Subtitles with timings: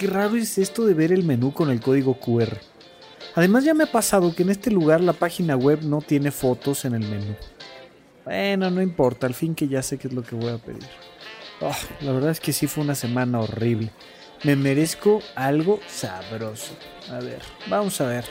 [0.00, 2.56] qué raro es esto de ver el menú con el código QR.
[3.34, 6.86] Además ya me ha pasado que en este lugar la página web no tiene fotos
[6.86, 7.36] en el menú.
[8.24, 10.88] Bueno, no importa, al fin que ya sé qué es lo que voy a pedir.
[11.60, 13.90] Oh, la verdad es que sí fue una semana horrible.
[14.42, 16.72] Me merezco algo sabroso.
[17.10, 18.24] A ver, vamos a ver.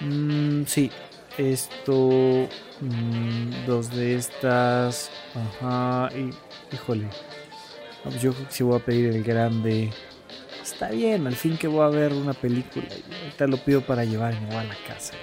[0.00, 0.90] Mm, sí,
[1.38, 2.48] esto...
[2.80, 5.08] Mm, dos de estas.
[5.36, 6.30] Ajá, y...
[6.74, 7.06] Híjole.
[8.20, 9.92] Yo creo que sí voy a pedir el grande.
[10.72, 12.86] Está bien, al fin que voy a ver una película.
[12.88, 15.14] Y ahorita lo pido para llevarme a la casa.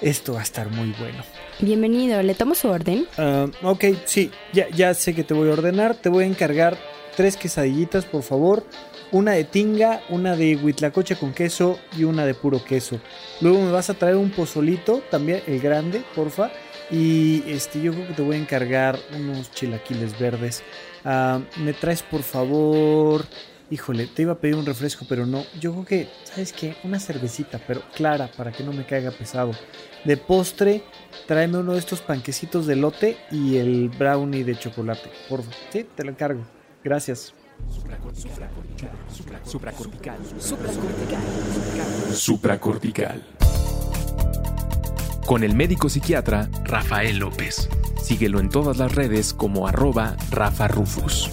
[0.00, 1.24] Esto va a estar muy bueno.
[1.58, 3.06] Bienvenido, ¿le tomo su orden?
[3.16, 5.94] Ah, ok, sí, ya, ya sé que te voy a ordenar.
[5.94, 6.76] Te voy a encargar
[7.16, 8.64] tres quesadillitas, por favor.
[9.10, 13.00] Una de tinga, una de huitlacoche con queso y una de puro queso.
[13.40, 16.50] Luego me vas a traer un pozolito, también el grande, porfa.
[16.90, 20.62] Y este, yo creo que te voy a encargar unos chilaquiles verdes.
[21.04, 23.24] Ah, me traes, por favor.
[23.72, 25.46] Híjole, te iba a pedir un refresco, pero no.
[25.58, 26.76] Yo creo que, ¿sabes qué?
[26.84, 29.52] Una cervecita, pero clara, para que no me caiga pesado.
[30.04, 30.84] De postre,
[31.26, 35.10] tráeme uno de estos panquecitos de lote y el brownie de chocolate.
[35.26, 36.42] Porfa, sí, te lo encargo.
[36.84, 37.32] Gracias.
[37.70, 38.50] Supracortical.
[39.42, 40.18] Supracortical.
[42.12, 43.22] Supracortical.
[45.24, 47.70] Con el médico psiquiatra Rafael López.
[48.02, 51.30] Síguelo en todas las redes como arroba Rafa Rufus.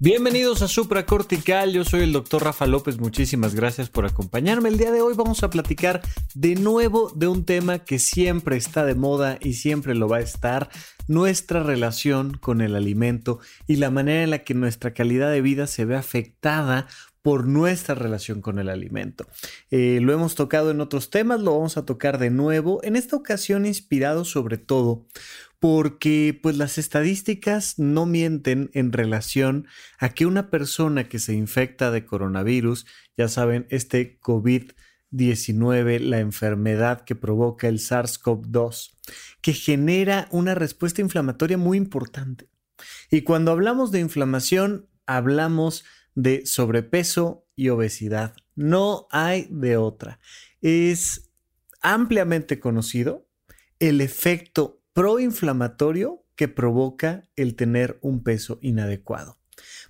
[0.00, 4.68] Bienvenidos a Supra Cortical, yo soy el doctor Rafa López, muchísimas gracias por acompañarme.
[4.68, 6.02] El día de hoy vamos a platicar
[6.36, 10.20] de nuevo de un tema que siempre está de moda y siempre lo va a
[10.20, 10.70] estar,
[11.08, 15.66] nuestra relación con el alimento y la manera en la que nuestra calidad de vida
[15.66, 16.86] se ve afectada
[17.20, 19.26] por nuestra relación con el alimento.
[19.70, 23.16] Eh, lo hemos tocado en otros temas, lo vamos a tocar de nuevo, en esta
[23.16, 25.06] ocasión inspirado sobre todo
[25.60, 29.66] porque pues las estadísticas no mienten en relación
[29.98, 32.86] a que una persona que se infecta de coronavirus,
[33.16, 38.96] ya saben, este COVID-19, la enfermedad que provoca el SARS-CoV-2,
[39.40, 42.48] que genera una respuesta inflamatoria muy importante.
[43.10, 48.34] Y cuando hablamos de inflamación, hablamos de sobrepeso y obesidad.
[48.54, 50.20] No hay de otra.
[50.60, 51.30] Es
[51.80, 53.28] ampliamente conocido
[53.78, 59.38] el efecto proinflamatorio que provoca el tener un peso inadecuado.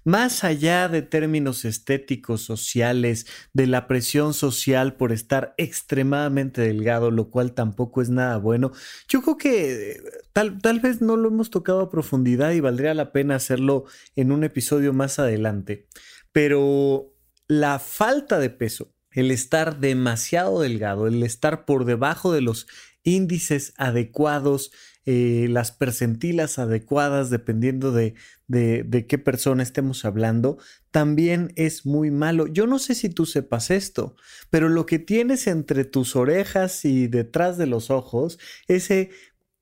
[0.04, 7.30] Más allá de términos estéticos, sociales, de la presión social por estar extremadamente delgado, lo
[7.30, 8.72] cual tampoco es nada bueno,
[9.08, 10.02] yo creo que eh,
[10.34, 14.30] tal, tal vez no lo hemos tocado a profundidad y valdría la pena hacerlo en
[14.30, 15.88] un episodio más adelante.
[16.32, 17.14] Pero
[17.46, 22.66] la falta de peso, el estar demasiado delgado, el estar por debajo de los
[23.08, 24.70] índices adecuados,
[25.10, 28.12] eh, las percentilas adecuadas dependiendo de,
[28.46, 30.58] de, qué persona estemos hablando,
[30.90, 32.46] también es muy malo.
[32.46, 34.16] Yo no sé si tú sepas esto,
[34.50, 39.08] pero lo que tienes entre tus orejas y detrás de los ojos, ese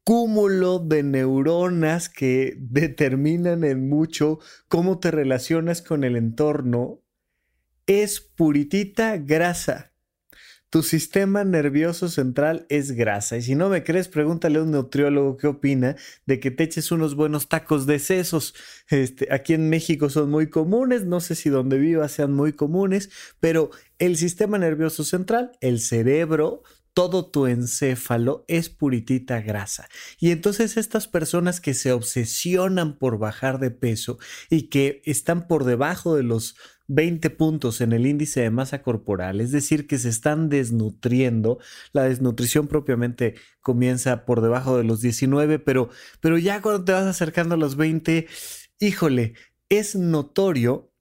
[0.02, 7.04] cúmulo de neuronas que determinan en mucho cómo te relacionas con el entorno,
[7.86, 9.92] es puritita grasa
[10.71, 13.37] tu sistema nervioso central es grasa.
[13.37, 15.97] Y si no me crees, pregúntale a un nutriólogo qué opina
[16.27, 18.54] de que te eches unos buenos tacos de sesos.
[18.88, 23.10] Este, aquí en México son muy comunes, no sé si donde vivas sean muy comunes,
[23.41, 26.62] pero el sistema nervioso central, el cerebro,
[26.97, 29.87] todo tu encéfalo es puritita grasa.
[30.19, 35.65] Y entonces estas personas que se obsesionan por bajar de peso y que están por
[35.65, 36.56] debajo de los
[36.88, 41.58] 20 puntos en el índice de masa corporal, es decir, que se están desnutriendo.
[41.92, 47.06] La desnutrición propiamente comienza por debajo de los 19, pero, pero ya cuando te vas
[47.06, 48.26] acercando a los 20,
[48.80, 49.34] híjole,
[49.68, 50.92] es notorio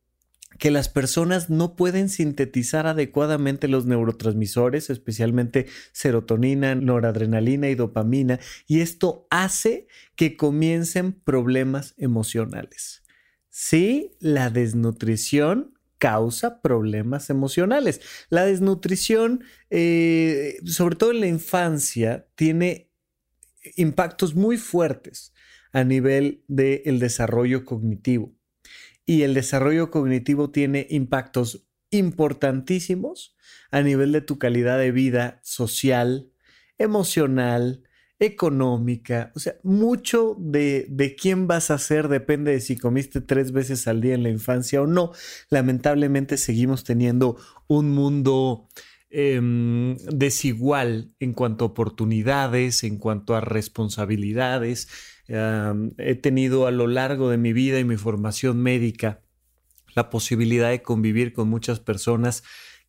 [0.57, 8.79] que las personas no pueden sintetizar adecuadamente los neurotransmisores, especialmente serotonina, noradrenalina y dopamina, y
[8.79, 13.03] esto hace que comiencen problemas emocionales.
[13.49, 18.01] Sí, la desnutrición causa problemas emocionales.
[18.29, 22.91] La desnutrición, eh, sobre todo en la infancia, tiene
[23.75, 25.33] impactos muy fuertes
[25.71, 28.33] a nivel del desarrollo cognitivo.
[29.05, 33.35] Y el desarrollo cognitivo tiene impactos importantísimos
[33.71, 36.31] a nivel de tu calidad de vida social,
[36.77, 37.83] emocional,
[38.19, 43.51] económica, o sea, mucho de, de, quién vas a ser depende de si comiste tres
[43.51, 45.11] veces al día en la infancia o no.
[45.49, 48.69] Lamentablemente seguimos teniendo un mundo
[49.09, 54.87] em, desigual en cuanto a oportunidades, en cuanto a responsabilidades.
[55.27, 59.21] he tenido a lo largo de mi vida y mi formación médica
[59.95, 62.43] la posibilidad de convivir con muchas personas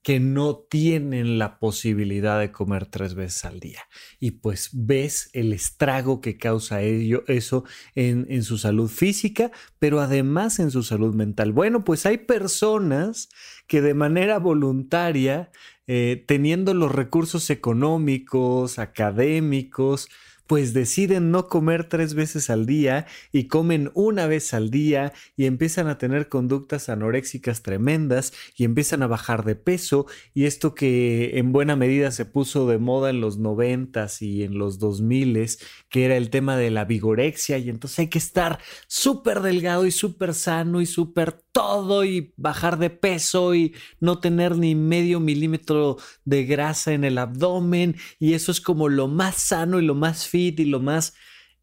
[0.06, 3.80] que no tienen la posibilidad de comer tres veces al día.
[4.20, 7.64] Y pues ves el estrago que causa ello, eso
[7.96, 9.50] en, en, su salud física,
[9.80, 11.50] pero además en su salud mental.
[11.50, 13.30] Bueno, pues hay personas
[13.66, 15.50] que de manera voluntaria,
[15.88, 20.08] eh, teniendo los recursos económicos, académicos,
[20.46, 25.46] pues deciden no comer tres veces al día y comen una vez al día y
[25.46, 30.06] empiezan a tener conductas anoréxicas tremendas y empiezan a bajar de peso.
[30.34, 34.58] Y esto que en buena medida se puso de moda en los noventas y en
[34.58, 35.58] los dos miles,
[35.88, 39.90] que era el tema de la vigorexia y entonces hay que estar súper delgado y
[39.90, 45.96] súper sano y súper todo y bajar de peso y no tener ni medio milímetro
[46.26, 50.34] de grasa en el abdomen y eso es como lo más sano y lo más
[50.34, 51.14] y lo más...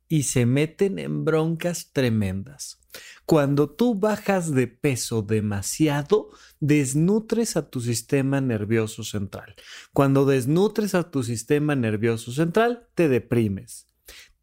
[0.09, 2.79] y se meten en broncas tremendas.
[3.27, 9.53] Cuando tú bajas de peso demasiado, desnutres a tu sistema nervioso central.
[9.93, 13.92] Cuando desnutres a tu sistema nervioso central, te deprimes.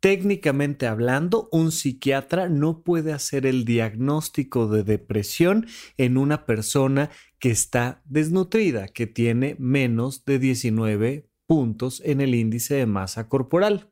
[0.00, 5.66] Técnicamente hablando, un psiquiatra no puede hacer el diagnóstico de depresión
[5.98, 12.76] en una persona que está desnutrida, que tiene menos de 19 puntos en el índice
[12.76, 13.90] de masa corporal.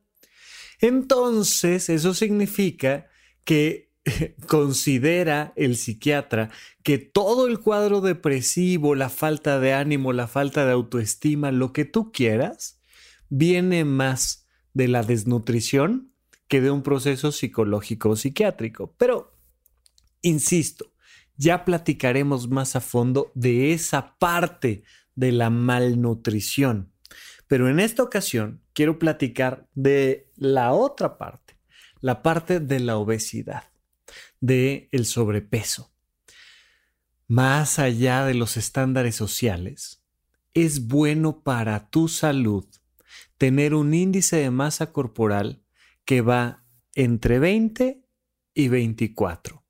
[0.81, 3.09] Entonces, eso significa
[3.45, 3.93] que
[4.47, 6.51] considera el psiquiatra
[6.83, 11.85] que todo el cuadro depresivo, la falta de ánimo, la falta de autoestima, lo que
[11.85, 12.81] tú quieras,
[13.29, 14.48] viene más
[14.79, 16.13] de la desnutrición
[16.47, 18.95] que de un proceso psicológico o psiquiátrico.
[18.97, 19.37] Pero,
[20.23, 20.93] insisto,
[21.37, 24.85] ya platicaremos más a fondo de esa parte
[25.17, 26.93] de la malnutrición.
[27.49, 31.59] Pero en esta ocasión quiero platicar de la otra parte,
[32.01, 33.65] la parte de la obesidad,
[34.41, 35.93] de el sobrepeso.
[37.27, 40.05] Más allá de los estándares sociales,
[40.55, 42.65] es bueno para tu salud
[43.39, 45.63] tener un índice de masa corporal
[46.05, 46.65] que va
[46.95, 48.03] entre 20
[48.55, 49.65] y 24.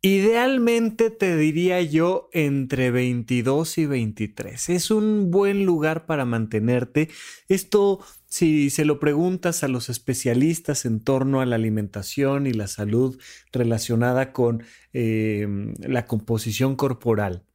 [0.00, 4.68] Idealmente te diría yo entre 22 y 23.
[4.68, 7.08] Es un buen lugar para mantenerte.
[7.48, 12.68] Esto, si se lo preguntas a los especialistas en torno a la alimentación y la
[12.68, 13.18] salud
[13.52, 14.62] relacionada con
[14.92, 17.47] em, la composición corporal,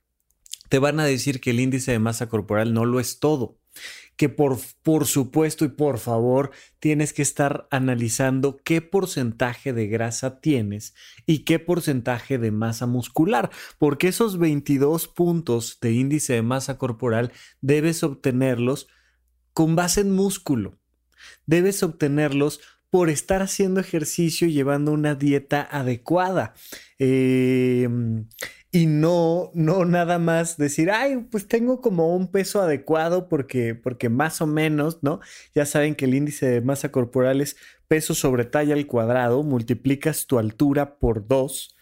[0.70, 3.58] te van a decir que el índice de masa corporal no lo es todo
[4.16, 10.40] que por, por supuesto y por favor tienes que estar analizando qué porcentaje de grasa
[10.40, 10.94] tienes
[11.26, 13.50] y qué porcentaje de masa muscular,
[13.80, 17.32] porque esos 22 puntos de índice de masa corporal
[17.62, 18.88] debes obtenerlos
[19.54, 20.78] con base en músculo.
[21.46, 22.60] Debes obtenerlos
[22.90, 26.54] por estar haciendo ejercicio y llevando una dieta adecuada.
[27.00, 27.90] Eh,
[28.76, 34.10] y no, no nada más decir, ay, pues tengo como un peso adecuado porque, porque
[34.10, 35.20] más o menos, ¿no?
[35.54, 37.56] Ya saben que el índice de masa corporal es
[37.88, 41.78] peso sobre talla al cuadrado, multiplicas tu altura por dos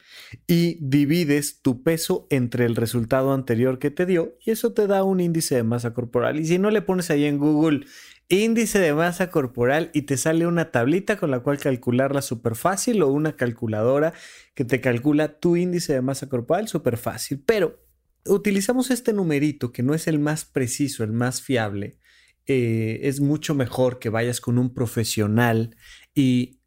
[0.48, 5.06] y divides tu peso entre el resultado anterior que te dio y eso te da
[5.06, 6.42] un índice de masa corporal.
[6.42, 7.86] Y si no le pones ahí en Google
[8.32, 13.02] índice de masa corporal y te sale una tablita con la cual calcularla súper fácil
[13.04, 14.14] o una calculadora
[14.56, 17.44] que te calcula tu índice de masa corporal súper fácil.
[17.46, 17.84] Pero
[18.26, 21.98] utilizamos este numerito que no es el más preciso, el más fiable.
[22.46, 25.76] Eh, es mucho mejor que vayas con un profesional
[26.16, 26.62] y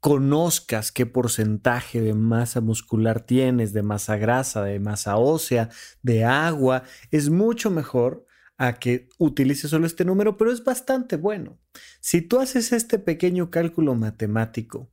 [0.00, 5.68] conozcas qué porcentaje de masa muscular tienes, de masa grasa, de masa ósea,
[6.02, 6.84] de agua.
[7.10, 8.27] Es mucho mejor
[8.58, 11.60] a que utilices solo este número, pero es bastante bueno.
[12.00, 14.90] Si tú haces este pequeño cálculo matemático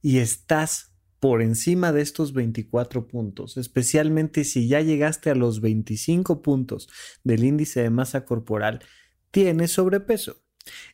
[0.00, 6.42] y estás por encima de estos 24 puntos, especialmente si ya llegaste a los 25
[6.42, 6.88] puntos
[7.24, 8.84] del índice de masa corporal,
[9.32, 10.44] tienes sobrepeso.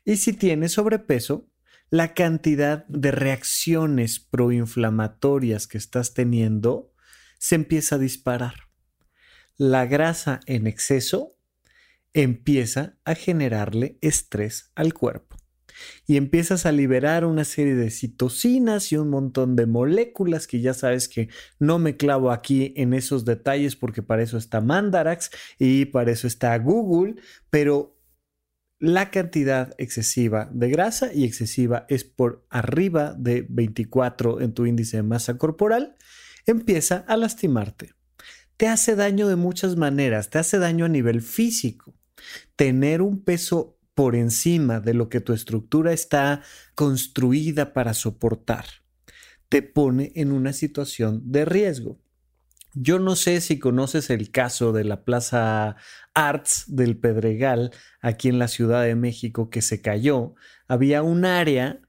[0.05, 1.51] Y si tienes sobrepeso,
[1.91, 6.95] la cantidad de reacciones proinflamatorias que estás teniendo
[7.39, 8.55] se empieza a disparar.
[9.59, 11.34] La grasa en exceso
[12.15, 15.37] empieza a generarle estrés al cuerpo.
[16.07, 20.73] Y empiezas a liberar una serie de citocinas y un montón de moléculas que ya
[20.73, 21.29] sabes que
[21.59, 26.29] no me clavo aquí en esos detalles porque para eso está Mandarax y para eso
[26.29, 27.17] está Google,
[27.51, 28.01] pero
[28.79, 34.99] la cantidad excesiva de grasa y excesiva es por arriba de 24 en tu índice
[34.99, 35.97] de masa corporal,
[36.47, 37.95] empieza a lastimarte.
[38.57, 41.95] Te hace daño de muchas maneras, te hace daño a nivel físico
[42.57, 46.43] tener un peso por encima de lo que tu estructura está
[46.75, 48.67] construida para soportar,
[49.49, 52.01] te pone en una situación de riesgo.
[52.77, 55.77] Yo no sé si conoces el caso de la Plaza
[56.13, 60.35] Arts del Pedregal, aquí en la Ciudad de México, que se cayó.
[60.67, 61.81] Había un área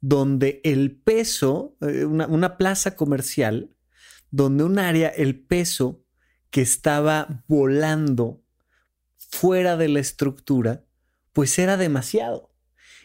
[0.00, 3.70] donde el peso, eh, una, una plaza comercial,
[4.32, 6.04] donde un área, el peso
[6.50, 8.41] que estaba volando
[9.32, 10.84] fuera de la estructura,
[11.32, 12.50] pues era demasiado.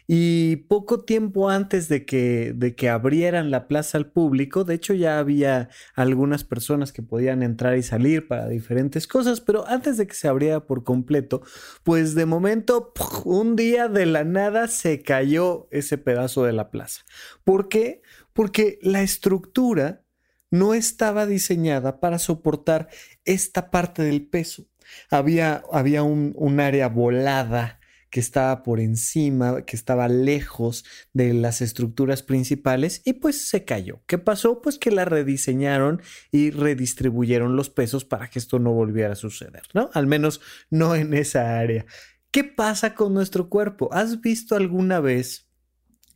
[0.09, 4.93] Y poco tiempo antes de que, de que abrieran la plaza al público, de hecho
[4.93, 10.07] ya había algunas personas que podían entrar y salir para diferentes cosas, pero antes de
[10.07, 11.41] que se abriera por completo,
[11.83, 12.93] pues de momento,
[13.25, 17.01] un día de la nada se cayó ese pedazo de la plaza.
[17.43, 18.01] ¿Por qué?
[18.31, 20.05] Porque la estructura
[20.51, 22.87] no estaba diseñada para soportar
[23.25, 24.67] esta parte del peso.
[25.09, 27.79] Había, había un, un área volada
[28.09, 34.01] que estaba por encima, que estaba lejos de las estructuras principales y pues se cayó.
[34.07, 34.61] ¿Qué pasó?
[34.61, 36.01] Pues que la rediseñaron
[36.31, 39.89] y redistribuyeron los pesos para que esto no volviera a suceder, ¿no?
[39.93, 41.85] Al menos no en esa área.
[42.31, 43.89] ¿Qué pasa con nuestro cuerpo?
[43.91, 45.49] ¿Has visto alguna vez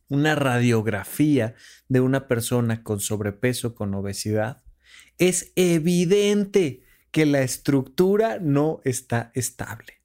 [0.08, 1.54] una radiografía
[1.88, 4.62] de una persona con sobrepeso, con obesidad?
[5.18, 6.81] Es evidente
[7.12, 10.00] que la estructura no está estable.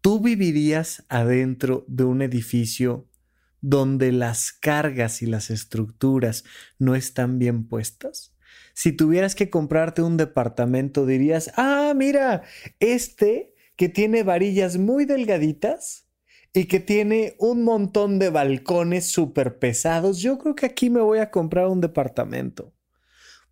[0.00, 3.08] ¿Tú vivirías adentro de un edificio
[3.60, 6.44] donde las cargas y las estructuras
[6.78, 8.34] no están bien puestas?
[8.74, 12.42] Si tuvieras que comprarte un departamento, dirías, ah, mira,
[12.80, 16.08] este que tiene varillas muy delgaditas
[16.52, 21.18] y que tiene un montón de balcones súper pesados, yo creo que aquí me voy
[21.18, 22.72] a comprar un departamento.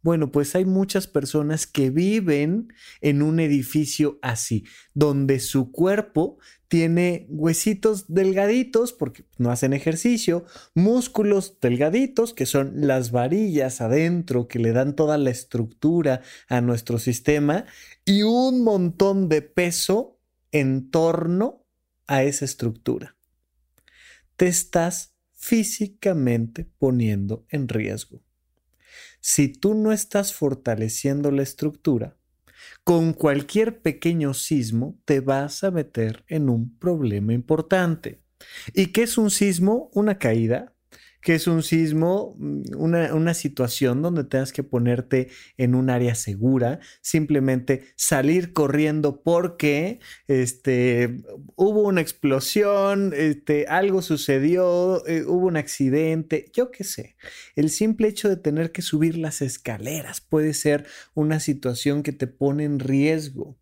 [0.03, 7.27] Bueno, pues hay muchas personas que viven en un edificio así, donde su cuerpo tiene
[7.29, 10.45] huesitos delgaditos porque no hacen ejercicio,
[10.75, 16.99] músculos delgaditos que son las varillas adentro que le dan toda la estructura a nuestro
[16.99, 17.65] sistema
[18.05, 20.19] y un montón de peso
[20.51, 21.65] en torno
[22.09, 23.17] a esa estructura.
[24.35, 28.21] Te estás físicamente poniendo en riesgo
[29.23, 32.19] si tú no estás fortaleciendo la estructura,
[32.85, 38.21] con cualquier pequeño sismo te vas a meter en un problema importante.
[38.75, 39.91] ¿Y qué es un sismo?
[39.95, 40.75] Una caída
[41.23, 46.81] que es un sismo, mm, una, situación donde tengas que ponerte en un área segura,
[47.01, 51.23] simplemente salir corriendo porque este,
[51.57, 57.17] hubo una explosión, este, algo sucedió, eh, hubo un accidente, yo qué sé.
[57.57, 62.27] El simple hecho de tener que subir las escaleras puede ser una situación que te
[62.27, 63.57] pone en riesgo.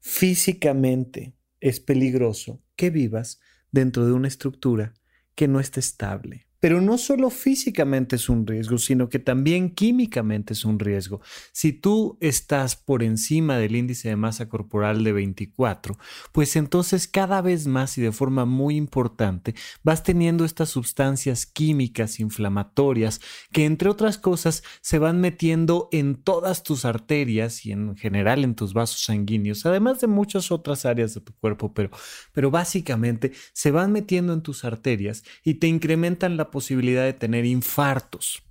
[0.00, 3.40] Físicamente es peligroso que vivas
[3.70, 4.94] dentro de una estructura
[5.34, 6.47] que no esté estable.
[6.60, 11.20] Pero no solo físicamente es un riesgo, sino que también químicamente es un riesgo.
[11.52, 15.98] Si tú estás por encima del índice de masa corporal de 24,
[16.32, 22.20] pues entonces cada vez más y de forma muy importante vas teniendo estas sustancias químicas
[22.20, 23.20] inflamatorias
[23.52, 28.54] que entre otras cosas se van metiendo en todas tus arterias y en general en
[28.54, 31.90] tus vasos sanguíneos, además de muchas otras áreas de tu cuerpo, pero,
[32.32, 37.44] pero básicamente se van metiendo en tus arterias y te incrementan la posibilidad de tener
[37.44, 38.42] infartos.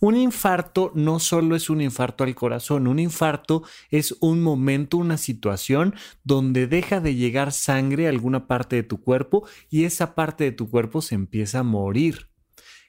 [0.00, 5.16] Un infarto no solo es un infarto al corazón, un infarto es un momento, una
[5.16, 10.44] situación donde deja de llegar sangre a alguna parte de tu cuerpo y esa parte
[10.44, 12.28] de tu cuerpo se empieza a morir.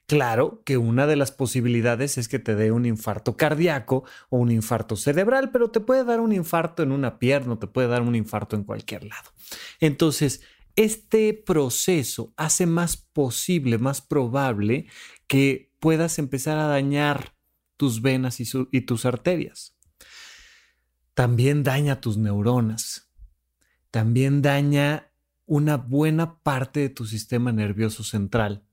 [0.07, 4.51] Claro que una de las posibilidades es que te dé un infarto cardíaco o un
[4.51, 8.15] infarto cerebral, pero te puede dar un infarto en una pierna, te puede dar un
[8.15, 9.31] infarto en cualquier lado.
[9.79, 10.41] Entonces,
[10.75, 14.88] este proceso hace más posible, más probable
[15.27, 17.36] que puedas empezar a dañar
[17.77, 19.75] tus venas y, tus arterias.
[21.13, 23.12] También daña tus neuronas.
[23.91, 25.12] También daña
[25.46, 28.65] una buena parte de tu sistema nervioso central,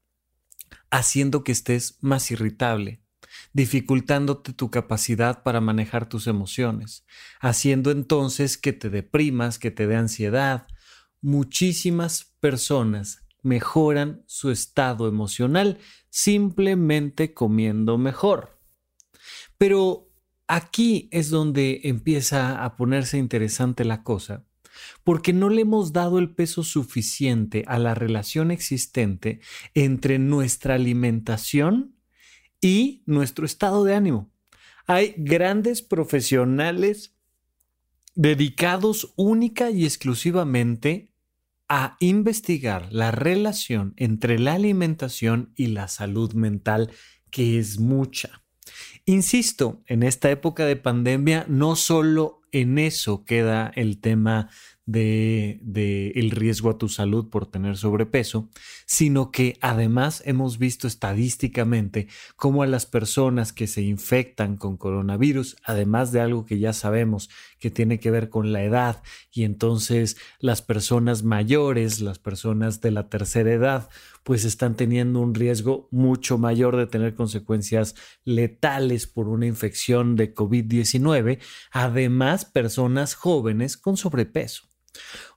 [0.90, 3.02] haciendo que estés más irritable,
[3.52, 7.04] dificultándote tu capacidad para manejar tus emociones,
[7.40, 10.66] haciendo entonces que te deprimas, que te dé ansiedad,
[11.22, 15.78] muchísimas personas mejoran su estado emocional
[16.10, 18.60] simplemente comiendo mejor.
[19.58, 20.10] Pero
[20.46, 24.44] aquí es donde empieza a ponerse interesante la cosa,
[25.04, 29.40] porque no le hemos dado el peso suficiente a la relación existente
[29.74, 31.96] entre nuestra alimentación
[32.60, 34.30] y nuestro estado de ánimo.
[34.86, 37.14] Hay grandes profesionales
[38.14, 41.11] dedicados única y exclusivamente
[41.74, 46.90] a investigar la relación entre la alimentación y la salud mental,
[47.30, 48.42] que es mucha.
[49.06, 54.50] Insisto, en esta época de pandemia no solo en eso queda el tema
[54.84, 58.48] de, el riesgo a tu salud por tener sobrepeso,
[58.86, 65.56] sino que además hemos visto estadísticamente cómo a las personas que se infectan con coronavirus,
[65.64, 70.16] además de algo que ya sabemos que tiene que ver con la edad, y entonces
[70.40, 73.88] las personas mayores, las personas de la tercera edad,
[74.22, 80.34] pues están teniendo un riesgo mucho mayor de tener consecuencias letales por una infección de
[80.34, 81.38] COVID-19,
[81.70, 84.72] además personas jóvenes con sobrepeso.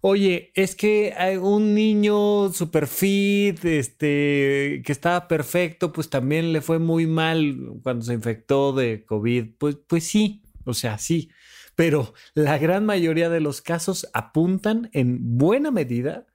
[0.02, 6.62] Oye, es que hay un niño super fit, este, que estaba perfecto, pues también le
[6.62, 9.56] fue muy mal cuando se infectó de COVID.
[9.58, 11.30] Pues, pues sí, o sea, sí.
[11.76, 16.28] Pero la gran mayoría de los casos apuntan en buena medida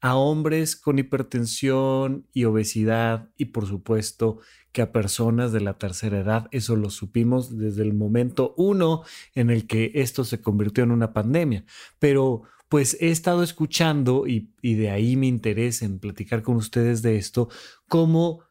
[0.00, 4.38] a hombres con hipertensión y obesidad y por supuesto
[4.72, 6.48] que a personas de la tercera edad.
[6.50, 9.02] Eso lo supimos desde el momento uno
[9.34, 11.64] en el que esto se convirtió en una pandemia.
[11.98, 17.16] Pero pues he estado escuchando y, de ahí mi interés en platicar con ustedes de
[17.16, 17.48] esto,
[17.88, 18.42] cómo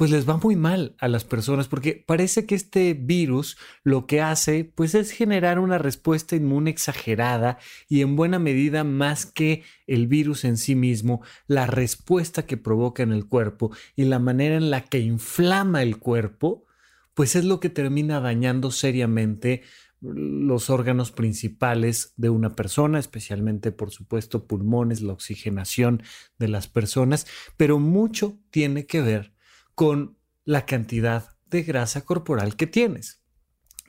[0.00, 4.22] pues les va muy mal a las personas porque parece que este virus lo que
[4.22, 10.06] hace pues es generar una respuesta inmune exagerada y en buena medida más que el
[10.06, 14.70] virus en sí mismo, la respuesta que provoca en el cuerpo y la manera en
[14.70, 16.64] la que inflama el cuerpo,
[17.12, 19.64] pues es lo que termina dañando seriamente
[20.00, 26.02] los órganos principales de una persona, especialmente por supuesto pulmones, la oxigenación
[26.38, 27.26] de las personas,
[27.58, 29.38] pero mucho tiene que ver
[29.80, 33.22] con la cantidad de grasa corporal que tienes.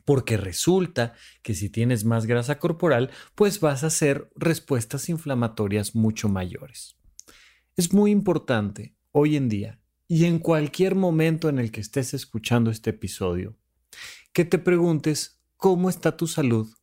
[0.06, 6.30] Porque resulta que si tienes más grasa corporal, pues vas a hacer respuestas inflamatorias mucho
[6.30, 6.96] mayores.
[7.76, 12.72] Es muy importante hoy en día y en cualquier momento en el que estés escuchando
[12.72, 13.58] este episodio,
[14.32, 16.74] que te preguntes cómo está tu salud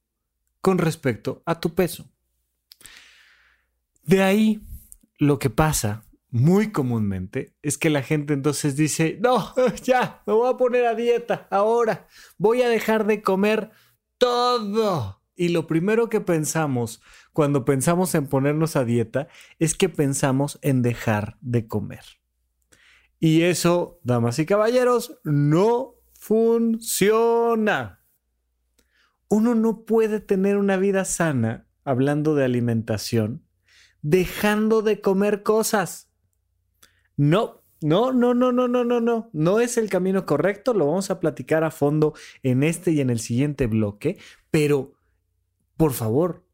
[0.61, 2.13] con respecto a tu peso.
[4.03, 4.61] De ahí
[5.19, 10.51] lo que pasa muy comúnmente es que la gente entonces dice, no, ya, me voy
[10.51, 13.71] a poner a dieta ahora, voy a dejar de comer
[14.19, 15.23] todo.
[15.35, 17.01] Y lo primero que pensamos
[17.33, 22.05] cuando pensamos en ponernos a dieta es que pensamos en dejar de comer.
[23.21, 27.99] Y eso, damas y caballeros, no funciona
[29.29, 33.45] uno no puede tener una vida sana, hablando de alimentación,
[34.03, 36.08] dejando de comer cosas.
[37.19, 39.29] No, no, no, no, no, no, no, no.
[39.33, 40.73] No es el camino correcto.
[40.73, 44.19] Lo vamos a platicar a fondo en este y en el siguiente bloque.
[44.53, 44.95] Pero,
[45.77, 46.47] por favor,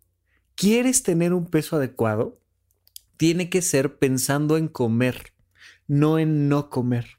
[0.56, 2.40] ¿quieres tener un peso adecuado?
[3.18, 5.34] Tiene que ser pensando en comer,
[5.86, 7.18] no en no comer.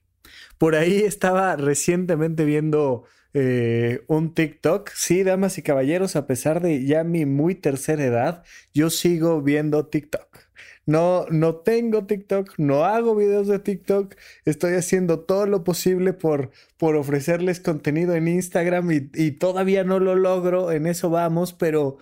[0.58, 4.90] Por ahí estaba recientemente viendo eh, un TikTok.
[4.96, 9.86] Sí, damas y caballeros, a pesar de ya mi muy tercera edad, yo sigo viendo
[9.86, 10.45] TikTok.
[10.86, 14.16] No, no tengo TikTok, no hago videos de TikTok.
[14.46, 20.16] Estoy haciendo todo lo posible por, por ofrecerles contenido en Instagram y, todavía no lo
[20.16, 20.72] logro.
[20.72, 21.98] En eso vamos, pero,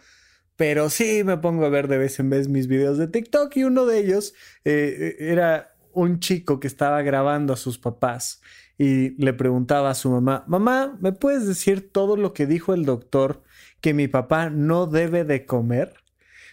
[0.57, 3.63] pero sí me pongo a ver de vez en vez mis videos de TikTok y
[3.63, 4.33] uno de ellos
[4.65, 8.41] eh, era un chico que estaba grabando a sus papás
[8.77, 12.85] y le preguntaba a su mamá, mamá, ¿me puedes decir todo lo que dijo el
[12.85, 13.43] doctor
[13.81, 16.02] que mi papá no debe de comer?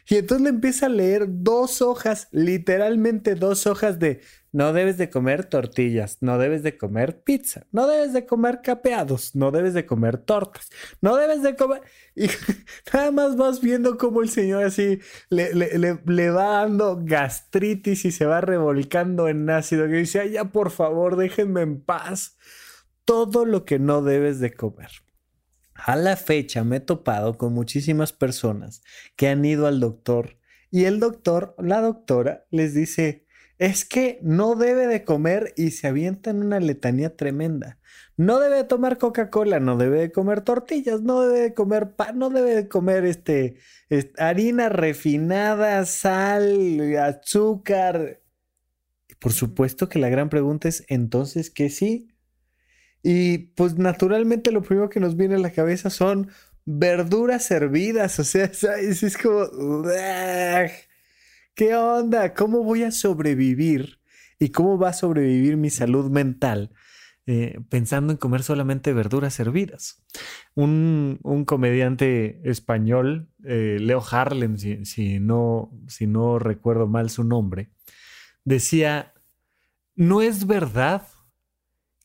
[0.09, 4.21] Y entonces le empieza a leer dos hojas, literalmente dos hojas de
[4.53, 9.37] no debes de comer tortillas, no debes de comer pizza, no debes de comer capeados,
[9.37, 11.83] no debes de comer tortas, no debes de comer...
[12.17, 12.27] Y
[12.93, 18.27] nada más vas viendo cómo el señor así le, le, va dando gastritis y se
[18.27, 22.37] va revolcando en ácido, que dice, Ay, ya por favor, déjenme en paz.
[23.05, 24.91] Todo lo que no debes de comer.
[25.87, 28.83] A la fecha me he topado con muchísimas personas
[29.17, 30.41] que han ido al doctor
[30.71, 33.27] y el doctor, la doctora, les dice,
[33.59, 37.79] es que no debe de comer y se avienta en una letanía tremenda.
[38.17, 42.19] No debe de tomar Coca-Cola, no debe de comer tortillas, no debe de comer pan,
[42.19, 43.57] no debe de comer este,
[44.19, 48.21] harina refinada, sal, azúcar.
[49.19, 52.10] Por supuesto que la gran pregunta es entonces que sí.
[53.03, 56.31] Y pues naturalmente lo primero que nos viene a la cabeza son
[56.65, 58.45] verduras hervidas, o sea,
[58.81, 59.47] es, como...
[61.55, 62.35] ¿Qué onda?
[62.35, 63.99] ¿Cómo voy a sobrevivir?
[64.39, 66.71] ¿Y cómo va a sobrevivir mi salud mental?
[67.33, 70.03] eh, pensando en comer solamente verduras hervidas.
[70.57, 77.71] Un, comediante español, eh, Leo Harlem, si, no, si no recuerdo mal su nombre,
[78.45, 79.15] decía,
[79.95, 81.07] no es verdad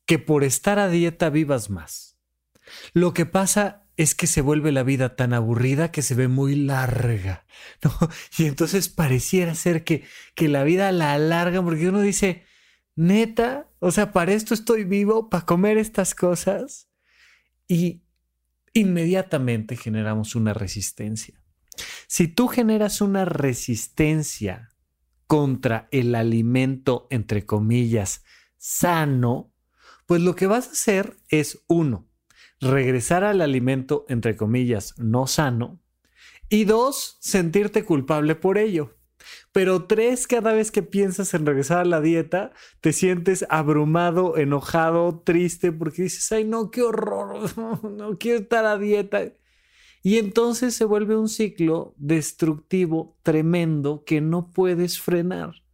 [0.05, 2.17] que por estar a dieta vivas más.
[2.93, 6.55] Lo que pasa es que se vuelve la vida tan aburrida que se ve muy
[6.55, 7.45] larga.
[8.37, 10.03] Y entonces pareciera ser que,
[10.35, 12.43] que la vida la alarga porque uno dice,
[12.95, 16.89] neta, o sea, para esto estoy vivo, para comer estas cosas.
[17.67, 18.03] Y
[18.73, 21.41] inmediatamente generamos una resistencia.
[22.07, 24.69] Si tú generas una resistencia
[25.27, 28.23] contra el alimento, entre comillas,
[28.57, 29.54] sano,
[30.05, 32.07] pues lo que vas a hacer es, uno,
[32.59, 35.79] regresar al alimento, entre comillas, no sano.
[36.49, 38.95] Y dos, sentirte culpable por ello.
[39.51, 45.21] Pero tres, cada vez que piensas en regresar a la dieta, te sientes abrumado, enojado,
[45.25, 47.49] triste, porque dices, ay, no, qué horror,
[47.83, 49.33] no, quiero estar a dieta.
[50.03, 55.64] Y entonces se vuelve un ciclo destructivo tremendo que no puedes frenar.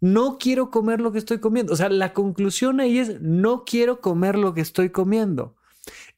[0.00, 1.72] No quiero comer lo que estoy comiendo.
[1.72, 5.56] O sea, la conclusión ahí es, no quiero comer lo que estoy comiendo.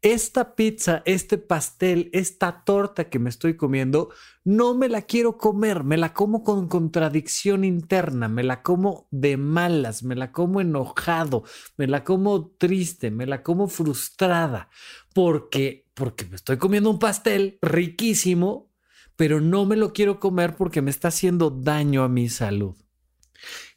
[0.02, 4.10] Esta pizza, este pastel, esta torta que me estoy comiendo,
[4.44, 9.36] no me la quiero comer, me la como con contradicción interna, me la como de
[9.36, 11.44] malas, me la como enojado,
[11.76, 14.68] me la como triste, me la como frustrada,
[15.14, 18.70] porque porque me estoy comiendo un pastel riquísimo,
[19.16, 22.74] pero no me lo quiero comer porque me está haciendo daño a mi salud.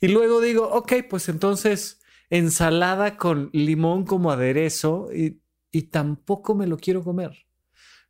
[0.02, 5.42] Y luego digo, ok, pues entonces ensalada con limón como aderezo y
[5.76, 7.48] y tampoco me lo quiero comer.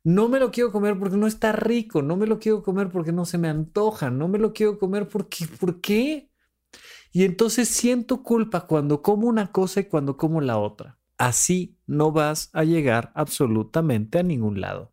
[0.04, 3.10] No me lo quiero comer porque no está rico, no me lo quiero comer porque
[3.10, 6.30] no se me antoja, no me lo quiero comer porque, ¿por qué?
[7.10, 11.00] Y entonces siento culpa cuando como una cosa y cuando como la otra.
[11.18, 14.92] Así no vas a llegar absolutamente a ningún lado.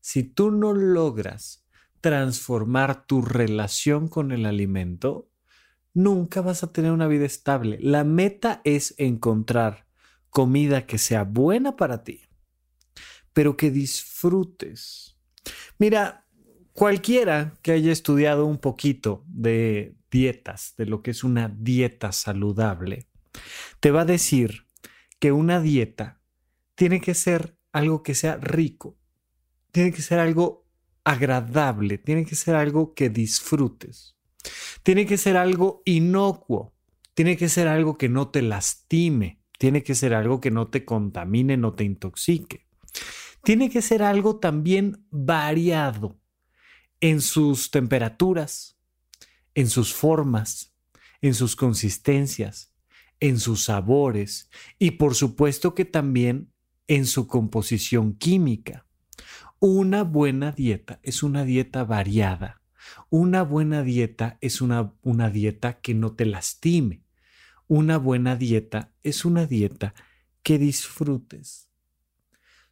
[0.00, 1.64] Si tú no logras
[2.00, 5.30] transformar tu relación con el alimento,
[5.94, 7.78] nunca vas a tener una vida estable.
[7.80, 9.86] La meta es encontrar
[10.30, 12.22] comida que sea buena para ti,
[13.32, 15.16] pero que disfrutes.
[15.78, 16.26] Mira,
[16.72, 23.08] cualquiera que haya estudiado un poquito de dietas, de lo que es una dieta saludable,
[23.80, 24.66] te va a decir
[25.18, 26.20] que una dieta
[26.74, 28.98] tiene que ser algo que sea rico,
[29.70, 30.66] tiene que ser algo
[31.04, 34.16] agradable, tiene que ser algo que disfrutes,
[34.82, 36.72] tiene que ser algo inocuo,
[37.14, 40.84] tiene que ser algo que no te lastime, tiene que ser algo que no te
[40.84, 42.66] contamine, no te intoxique.
[43.44, 46.18] Tiene que ser algo también variado
[47.00, 48.78] en sus temperaturas,
[49.54, 50.74] en sus formas,
[51.20, 52.72] en sus consistencias,
[53.20, 56.52] en sus sabores y por supuesto que también
[56.88, 58.86] en su composición química.
[59.60, 62.61] Una buena dieta es una dieta variada.
[63.14, 67.04] Una buena dieta es una, una dieta que no te lastime,
[67.68, 69.92] una buena dieta es una dieta
[70.42, 71.68] que disfrutes.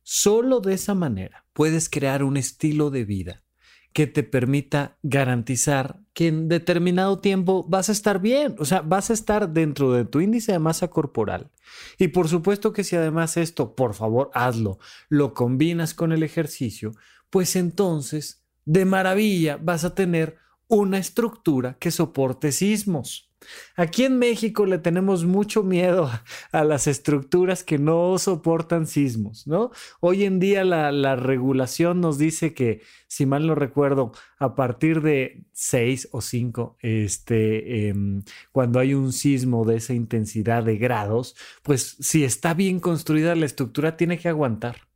[0.02, 3.44] Solo de esa manera puedes crear un estilo de vida
[3.92, 9.10] que te permita garantizar que en determinado tiempo vas a estar bien, o sea, vas
[9.10, 11.50] a estar dentro de tu índice de masa corporal.
[11.98, 14.78] Y por supuesto que si además esto, por favor, hazlo,
[15.10, 16.92] lo combinas con el ejercicio,
[17.28, 20.36] pues entonces, de maravilla, vas a tener
[20.68, 23.30] una estructura que soporte sismos.
[23.74, 26.10] Aquí en México le tenemos mucho miedo
[26.52, 29.70] a las estructuras que no soportan sismos, ¿no?
[30.00, 35.44] Hoy en día la, regulación nos dice que, si mal no recuerdo, a partir de
[35.52, 41.96] seis o cinco, este, em, cuando hay un sismo de esa intensidad de grados, pues
[42.00, 44.89] si está bien construida la estructura tiene que aguantar.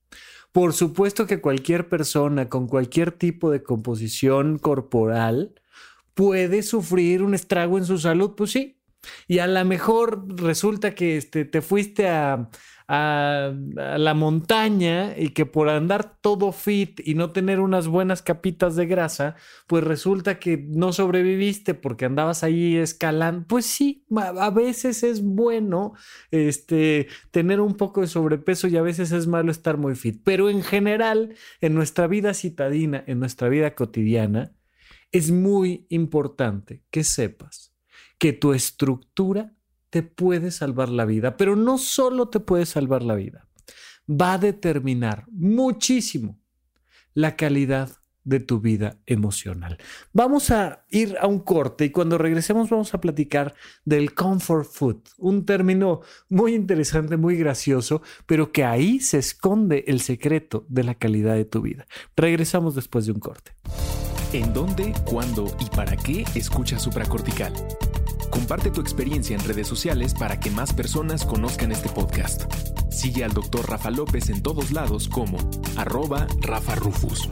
[0.54, 5.60] Por supuesto que cualquier persona con cualquier tipo de composición corporal,
[6.14, 8.78] puede sufrir un estrago en su salud, pues sí.
[9.26, 12.50] Y a lo mejor resulta que este, te fuiste a,
[12.86, 18.76] a, la montaña y que por andar todo fit y no tener unas buenas capitas
[18.76, 23.46] de grasa, pues resulta que no sobreviviste porque andabas ahí escalando.
[23.46, 25.94] Pues sí, a veces es bueno
[26.30, 30.20] este, tener un poco de sobrepeso y a veces es malo estar muy fit.
[30.24, 34.52] Pero en general, en nuestra vida citadina, en nuestra vida cotidiana,
[35.12, 37.72] es muy importante que sepas
[38.18, 39.54] que tu estructura
[39.94, 43.46] te puede salvar la vida, pero no solo te puede salvar la vida,
[44.10, 46.36] va a determinar muchísimo
[47.12, 47.90] la calidad
[48.24, 49.78] de tu vida emocional.
[50.12, 53.54] Vamos a ir a un corte y cuando regresemos vamos a platicar
[53.84, 60.00] del comfort food, un término muy interesante, muy gracioso, pero que ahí se esconde el
[60.00, 61.86] secreto de la calidad de tu vida.
[62.16, 63.52] Regresamos después de un corte.
[64.32, 67.52] ¿En dónde, cuándo y para qué escuchas supracortical?
[68.34, 72.52] Comparte tu experiencia en redes sociales para que más personas conozcan este podcast.
[72.90, 73.70] Sigue al Dr.
[73.70, 75.38] Rafa López en todos lados como
[75.76, 77.28] arroba Rafa Rufus.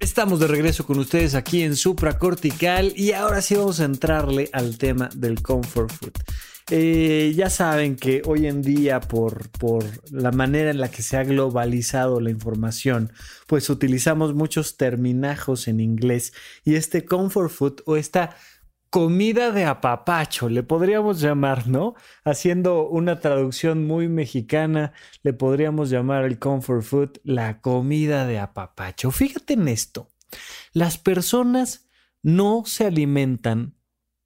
[0.00, 4.78] Estamos de regreso con ustedes aquí en Supracortical y ahora sí vamos a entrarle al
[4.78, 6.12] tema del comfort food.
[6.70, 11.16] Eh, ya saben que hoy en día, por, por la manera en la que se
[11.16, 13.10] ha globalizado la información,
[13.46, 18.36] pues utilizamos muchos terminajos en inglés y este comfort food o esta
[18.90, 21.94] comida de apapacho, le podríamos llamar, ¿no?
[22.24, 29.10] Haciendo una traducción muy mexicana, le podríamos llamar el comfort food la comida de apapacho.
[29.10, 30.10] Fíjate en esto,
[30.72, 31.88] las personas
[32.22, 33.77] no se alimentan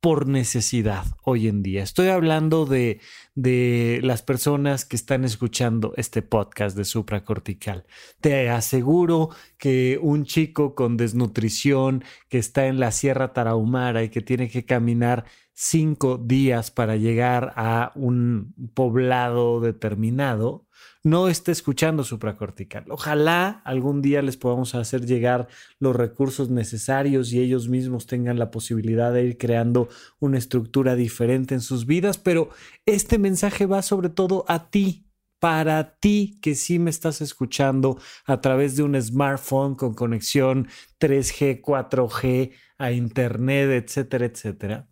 [0.03, 1.85] por necesidad hoy en día.
[1.85, 2.99] Estoy hablando de,
[3.37, 7.87] de, las personas que están escuchando este podcast de supracortical.
[8.21, 14.23] Te aseguro que un chico con desnutrición que está en la Sierra Tarahumara y que
[14.23, 20.67] tiene que caminar cinco días para llegar a un poblado determinado,
[21.05, 22.85] no esté escuchando supracortical.
[22.89, 28.51] Ojalá algún día les podamos hacer llegar los recursos necesarios y ellos mismos tengan la
[28.51, 29.89] posibilidad de ir creando
[30.21, 32.51] una estructura diferente en sus vidas, pero
[32.87, 35.09] este mensaje va sobre todo a ti,
[35.41, 40.69] para ti que sí me estás escuchando a través de un smartphone con conexión
[41.01, 44.89] 3G, 4G, a Internet, etcétera, etcétera.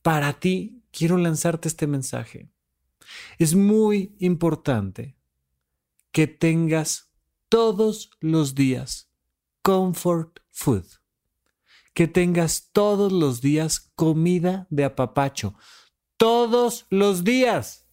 [0.00, 2.48] Para ti quiero lanzarte este mensaje.
[3.38, 5.16] Es muy importante
[6.12, 7.10] que tengas
[7.48, 9.10] todos los días
[9.62, 10.84] comfort food.
[11.94, 15.54] Que tengas todos los días comida de apapacho.
[16.16, 17.88] Todos los días.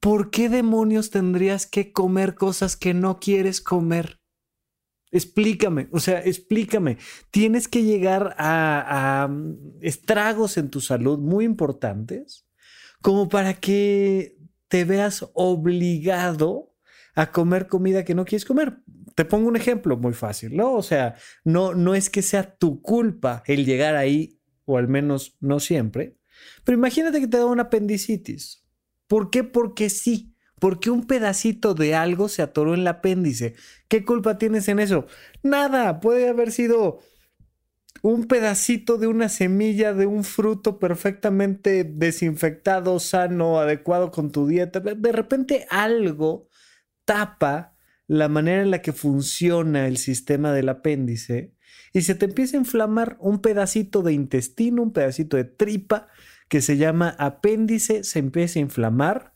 [0.00, 4.20] ¿Por qué demonios tendrías que comer cosas que no quieres comer?
[5.12, 6.96] Explícame, o sea, explícame.
[7.30, 9.30] Tienes que llegar a, a,
[9.80, 12.46] estragos en tu salud muy importantes
[13.02, 16.71] como para que te veas obligado
[17.14, 18.78] a comer comida que no quieres comer.
[19.14, 20.72] Te pongo un ejemplo muy fácil, ¿no?
[20.74, 25.36] O sea, no, no es que sea tu culpa el llegar ahí, o al menos
[25.40, 26.16] no siempre,
[26.64, 28.64] pero imagínate que te da una apendicitis.
[29.06, 29.44] ¿Por qué?
[29.44, 30.34] Porque sí.
[30.58, 33.54] Porque un pedacito de algo se atoró en el apéndice.
[33.88, 35.06] ¿Qué culpa tienes en eso?
[35.42, 37.00] Nada, puede haber sido
[38.00, 44.80] un pedacito de una semilla de un fruto perfectamente desinfectado, sano, adecuado con tu dieta.
[44.80, 46.48] De repente algo
[47.04, 51.54] tapa la manera en la que funciona el sistema del apéndice
[51.92, 56.08] y se te empieza a inflamar un pedacito de intestino, un pedacito de tripa
[56.48, 59.32] que se llama apéndice, se empieza a inflamar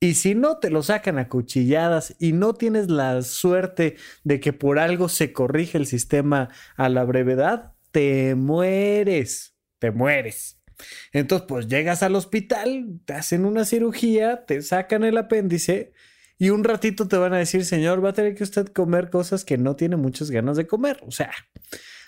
[0.00, 4.52] y si no te lo sacan a cuchilladas y no tienes la suerte de que
[4.52, 10.60] por algo se corrige el sistema a la brevedad, te mueres, te mueres.
[11.12, 15.92] Entonces, pues llegas al hospital, te hacen una cirugía, te sacan el apéndice
[16.38, 19.44] y un ratito te van a decir, señor, va a tener que usted comer cosas
[19.44, 21.00] que no tiene muchas ganas de comer.
[21.04, 21.32] O sea,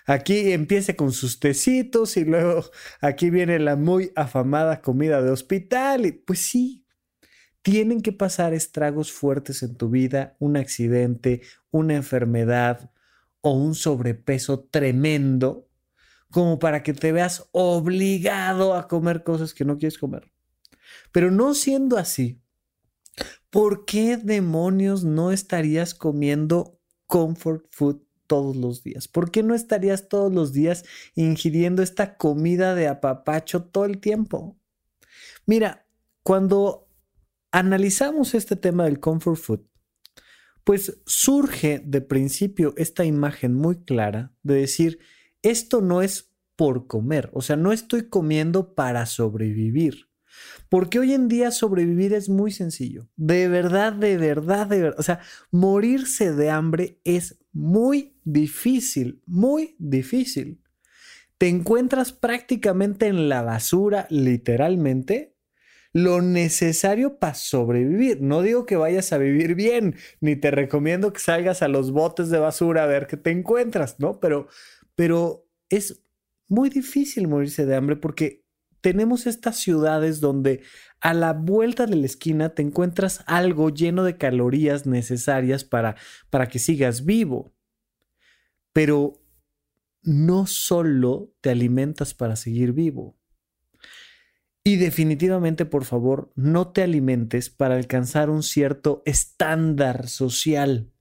[0.06, 2.64] aquí empiece con sus tecitos y luego
[3.00, 6.06] aquí viene la muy afamada comida de hospital.
[6.06, 6.86] Y pues sí,
[7.62, 12.92] tienen que pasar estragos fuertes en tu vida, un accidente, una enfermedad
[13.40, 15.68] o un sobrepeso tremendo
[16.30, 20.30] como para que te veas obligado a comer cosas que no quieres comer.
[21.10, 22.39] Pero no siendo así,
[23.50, 29.08] ¿por qué demonios no estarías comiendo comfort food todos los días?
[29.08, 34.56] ¿Por qué no estarías todos los días ingiriendo esta comida de apapacho todo el tiempo?
[35.46, 35.86] Mira,
[36.22, 36.88] cuando
[37.50, 39.60] analizamos este tema del comfort food,
[40.64, 45.00] pues surge de principio esta imagen muy clara de decir,
[45.42, 50.09] esto no es por comer, o sea, no estoy comiendo para sobrevivir.
[50.68, 53.08] Porque hoy en día sobrevivir es muy sencillo.
[53.16, 55.00] De verdad, de verdad, de verdad.
[55.00, 60.62] O sea, morirse de hambre es muy difícil, muy difícil.
[61.38, 65.34] Te encuentras prácticamente en la basura, literalmente,
[65.92, 68.20] lo necesario para sobrevivir.
[68.20, 72.30] No digo que vayas a vivir bien, ni te recomiendo que salgas a los botes
[72.30, 74.20] de basura a ver qué te encuentras, ¿no?
[74.20, 74.48] Pero,
[74.94, 76.02] pero es
[76.48, 78.39] muy difícil morirse de hambre porque
[78.80, 80.62] tenemos estas ciudades donde
[81.00, 85.96] a la vuelta de la esquina te encuentras algo lleno de calorías necesarias para,
[86.30, 87.52] para que sigas vivo.
[88.72, 89.22] Pero
[90.02, 93.16] no solo te alimentas para seguir vivo.
[94.62, 100.92] Y definitivamente, por favor, no te alimentes para alcanzar un cierto estándar social.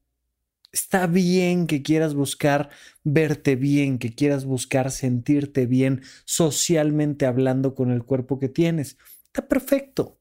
[0.72, 2.70] Está bien que quieras buscar
[3.04, 8.98] verte bien, que quieras buscar sentirte bien socialmente hablando con el cuerpo que tienes.
[9.26, 10.20] Está perfecto.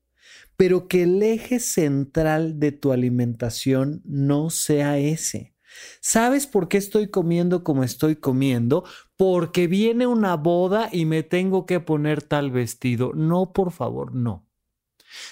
[0.57, 5.55] Pero que el eje central de tu alimentación no sea ese.
[6.01, 8.85] ¿Sabes por qué estoy comiendo como estoy comiendo?
[9.17, 13.13] Porque viene una boda y me tengo que poner tal vestido.
[13.15, 14.48] No, por favor, no.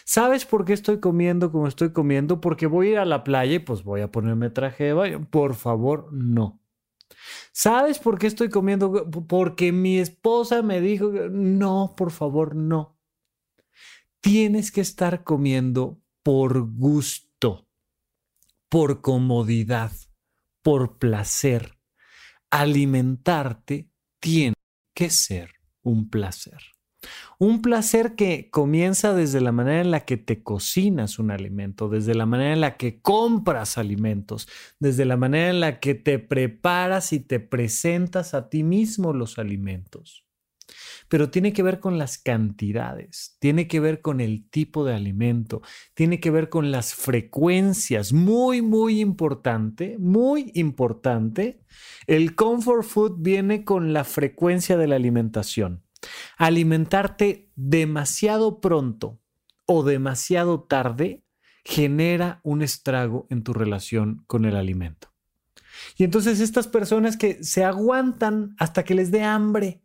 [0.05, 2.41] ¿Sabes por qué estoy comiendo como estoy comiendo?
[2.41, 5.29] Porque voy a ir a la playa y pues voy a ponerme traje de baño.
[5.31, 6.61] Por favor, no.
[7.53, 9.11] ¿Sabes por qué estoy comiendo?
[9.29, 12.99] Porque mi esposa me dijo, no, por favor, no.
[14.21, 17.69] Tienes que estar comiendo por gusto,
[18.69, 19.93] por comodidad
[20.67, 21.79] por placer.
[22.51, 24.55] Alimentarte tiene
[24.93, 26.76] que ser un placer.
[27.39, 32.15] Un placer que comienza desde la manera en la que te cocinas un alimento, desde
[32.15, 37.13] la manera en la que compras alimentos, desde la manera en la que te preparas
[37.13, 40.27] y te presentas a ti mismo los alimentos
[41.09, 45.63] pero tiene que ver con las cantidades, tiene que ver con el tipo de alimento,
[45.95, 48.13] tiene que ver con las frecuencias.
[48.13, 51.61] Muy, muy importante, muy importante.
[52.07, 55.86] El comfort food viene con la frecuencia de la alimentación.
[56.37, 59.21] Alimentarte demasiado pronto
[59.67, 61.25] o demasiado tarde
[61.65, 65.13] genera un estrago en tu relación con el alimento.
[65.97, 69.83] Y entonces estas personas que se aguantan hasta que les dé hambre,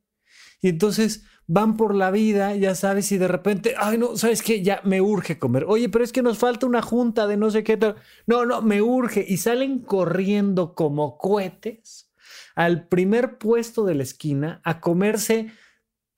[0.61, 4.61] y entonces van por la vida, ya sabes, y de repente, ay, no, ¿sabes qué?
[4.61, 5.65] Ya me urge comer.
[5.67, 7.95] Oye, pero es que nos falta una junta de no sé qué tal.
[8.27, 9.25] No, no, me urge.
[9.27, 12.11] Y salen corriendo como cohetes
[12.55, 15.51] al primer puesto de la esquina a comerse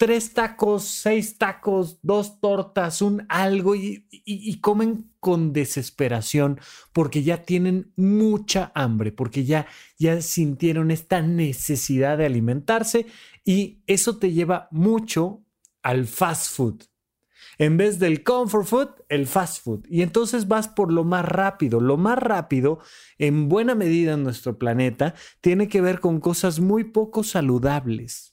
[0.04, 6.60] tres tacos, seis tacos, dos tortas, un algo y, comen con desesperación
[6.92, 9.66] porque ya tienen mucha hambre, porque ya,
[9.98, 13.06] ya sintieron esta necesidad de alimentarse
[13.46, 15.46] y eso te lleva mucho
[15.84, 16.84] al fast food.
[17.58, 19.86] En vez del comfort food, el fast food.
[19.90, 21.80] Y entonces vas por lo más rápido.
[21.80, 22.80] Lo más rápido,
[23.20, 28.33] en buena medida en nuestro planeta, tiene que ver con cosas muy poco saludables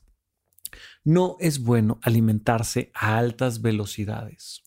[1.04, 4.62] no es bueno alimentarse a altas velocidades.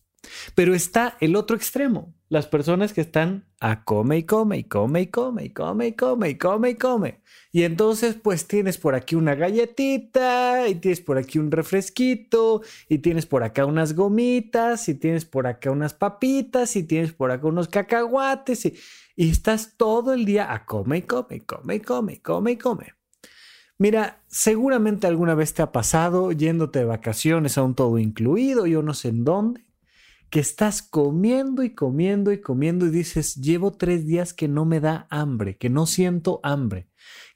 [0.54, 5.02] Pero está el otro extremo, las personas que están a come y come y come
[5.02, 7.20] y come y come y come y come y come.
[7.52, 12.98] Y entonces pues tienes por aquí una galletita y tienes por aquí un refresquito y
[12.98, 17.46] tienes por acá unas gomitas y tienes por acá unas papitas y tienes por acá
[17.46, 18.74] unos cacahuates y,
[19.16, 22.52] y estás todo el día a come y come y come y come y come
[22.52, 23.03] y come.
[23.76, 28.82] Mira, seguramente alguna vez te ha pasado yéndote de vacaciones a un todo incluido, yo
[28.82, 29.66] no sé en dónde,
[30.30, 34.78] que estás comiendo y comiendo y comiendo y dices, llevo tres días que no me
[34.78, 36.88] da hambre, que no siento hambre,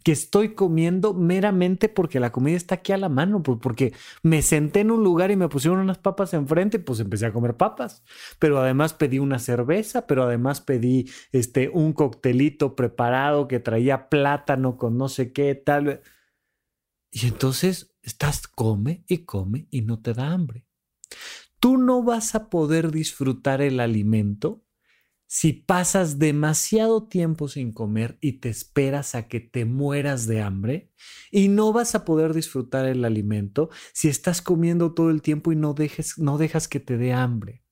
[0.05, 4.41] que estoy comiendo meramente porque la comida está aquí a la mano, pues porque me
[4.43, 8.05] senté en un lugar y me pusieron unas papas enfrente, pues empecé a comer papas,
[8.39, 14.77] pero además pedí una cerveza, pero además pedí este un coctelito preparado que traía plátano
[14.77, 16.01] con no sé qué tal
[17.11, 20.67] y entonces estás come y come y no te da hambre.
[21.61, 24.65] Tú no vas a poder disfrutar el alimento
[25.31, 30.91] si pasas demasiado tiempo sin comer y te esperas a que te mueras de hambre.
[31.31, 35.57] Y no vas a poder disfrutar el alimento si estás comiendo todo el tiempo y
[35.57, 37.63] no, dejes, no dejas que te dé hambre.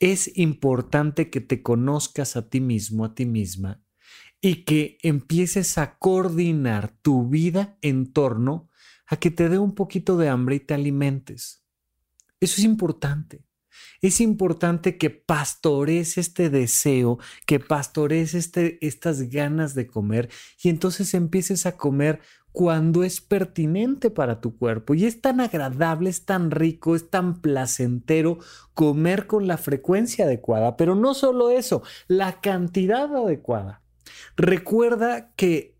[0.00, 3.83] Es importante que te conozcas a ti mismo, a ti misma,
[4.44, 8.68] y que empieces a coordinar tu vida en torno
[9.06, 11.64] a que te dé un poquito de hambre y te alimentes.
[12.40, 13.46] Eso es importante.
[14.02, 20.28] Es importante que pastores este deseo, que pastores este, estas ganas de comer
[20.62, 22.20] y entonces empieces a comer
[22.52, 24.92] cuando es pertinente para tu cuerpo.
[24.92, 28.40] Y es tan agradable, es tan rico, es tan placentero
[28.74, 30.76] comer con la frecuencia adecuada.
[30.76, 33.83] Pero no solo eso, la cantidad adecuada.
[34.36, 35.74] Recuerda que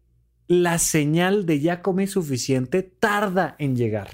[0.47, 4.11] la señal de ya comí suficiente tarda en llegar.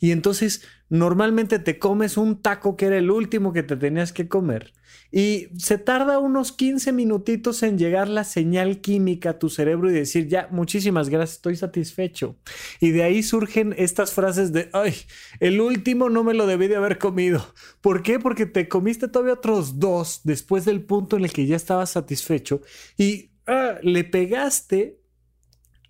[0.00, 4.28] Y entonces normalmente te comes un taco que era el último que te tenías que
[4.28, 4.72] comer
[5.12, 9.92] y se tarda unos 15 minutitos en llegar la señal química a tu cerebro y
[9.94, 12.36] decir, ya, muchísimas gracias, estoy satisfecho.
[12.80, 14.94] Y de ahí surgen estas frases de, ay,
[15.38, 17.46] el último no me lo debí de haber comido.
[17.82, 18.18] ¿Por qué?
[18.18, 22.62] Porque te comiste todavía otros dos después del punto en el que ya estabas satisfecho
[22.96, 25.00] y ah, le pegaste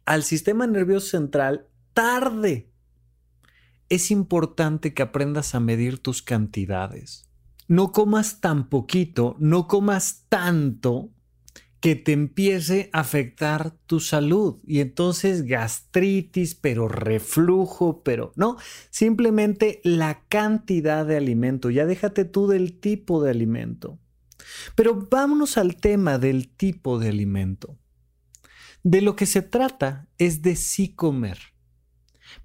[0.05, 2.73] al sistema nervioso central tarde
[3.89, 7.29] es importante que aprendas a medir tus cantidades.
[7.69, 11.11] No comas tan poquito, no comas tanto
[11.81, 18.57] que te empiece a afectar tu salud y entonces gastritis, pero reflujo, pero no,
[18.91, 23.99] simplemente la cantidad de alimento, ya déjate tú del tipo de alimento.
[24.75, 27.79] Pero vámonos al tema del tipo de alimento.
[28.83, 31.53] De lo que se trata es de sí comer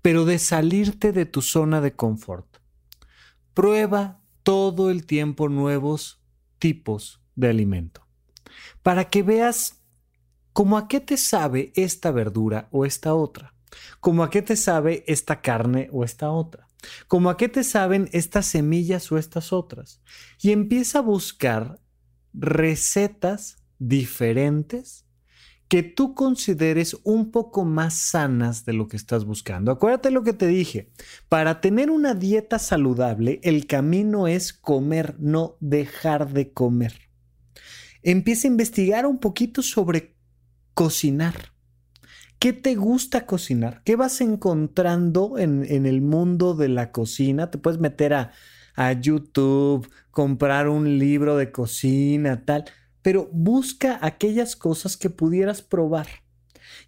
[0.02, 2.58] pero de salirte de tu zona de confort.
[3.54, 6.22] Prueba todo el tiempo nuevos
[6.60, 8.08] tipos de alimento
[8.82, 9.84] para que veas
[10.54, 13.54] cómo a qué te sabe esta verdura o esta otra,
[14.00, 16.68] cómo a qué te sabe esta carne o esta otra,
[17.08, 20.02] cómo a qué te saben estas semillas o estas otras.
[20.42, 21.80] Y empieza a buscar
[22.38, 25.06] recetas diferentes
[25.68, 29.72] que tú consideres un poco más sanas de lo que estás buscando.
[29.72, 30.90] Acuérdate lo que te dije.
[31.28, 37.10] Para tener una dieta saludable, el camino es comer, no dejar de comer.
[38.02, 40.16] Empieza a investigar un poquito sobre
[40.74, 41.52] cocinar.
[42.40, 43.82] ¿Qué te gusta cocinar?
[43.84, 47.50] ¿Qué vas encontrando en, el mundo de la cocina?
[47.50, 48.32] Te puedes meter a,
[48.78, 52.64] a YouTube, comprar un libro de cocina, tal
[53.08, 56.08] pero busca aquellas cosas que pudieras probar.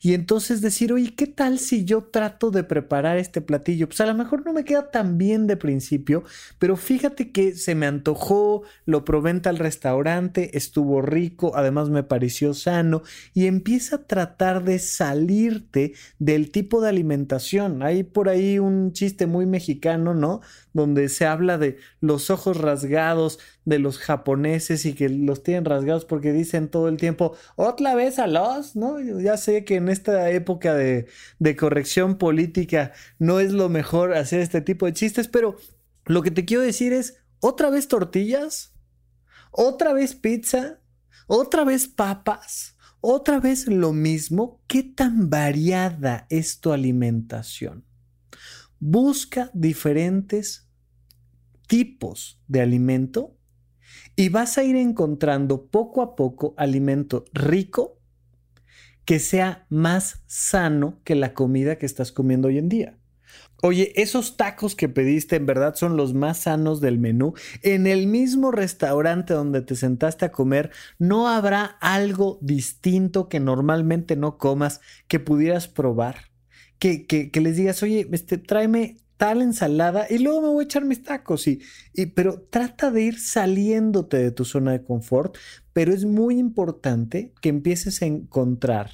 [0.02, 3.88] Y entonces decir, oye, ¿qué tal si yo trato de preparar este platillo?
[3.88, 6.24] Pues a lo mejor no me queda tan bien de principio,
[6.58, 12.04] pero fíjate que se me antojó, lo probé en tal restaurante, estuvo rico, además me
[12.04, 13.04] pareció sano
[13.34, 17.84] y empieza a tratar de salirte del tipo de alimentación.
[17.84, 20.42] Hay por ahí un chiste muy mexicano, ¿no?
[20.74, 26.06] Donde se habla de los ojos rasgados de los japoneses y que los tienen rasgados
[26.06, 29.00] porque dicen todo el tiempo, otra vez a los, ¿no?
[29.00, 31.08] Ya sé que en esta época de,
[31.58, 35.58] corrección política no es lo mejor hacer este tipo de chistes, pero
[36.06, 38.74] lo que te quiero decir es, ¿otra vez tortillas?
[39.52, 40.80] ¿Otra vez pizza?
[41.28, 42.76] ¿Otra vez papas?
[43.02, 44.62] ¿Otra vez lo mismo?
[44.68, 47.86] ¿Qué tan variada es tu alimentación?
[48.80, 50.68] Busca diferentes
[51.68, 53.39] tipos de alimento
[54.20, 58.02] y vas a ir encontrando poco a poco alimento rico
[59.06, 62.98] que sea más sano que la comida que estás comiendo hoy en día.
[63.62, 67.34] Oye, esos tacos que pediste en verdad son los más sanos del menú.
[67.62, 74.18] En el mismo restaurante donde te sentaste a comer, ¿no habrá algo distinto que normalmente
[74.18, 76.26] no comas que pudieras probar?
[76.78, 80.66] Que, que, que les digas, oye, este, tráeme tal ensalada y luego me voy a
[80.66, 81.46] echar mis tacos.
[81.46, 81.60] Y,
[81.94, 85.36] y, pero trata de ir saliéndote de tu zona de confort,
[85.74, 88.92] pero es muy importante que empieces a encontrar